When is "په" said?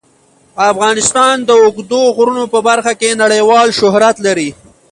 2.53-2.59